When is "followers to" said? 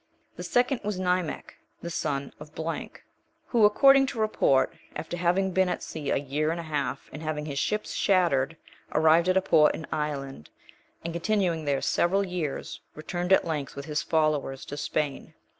14.01-14.75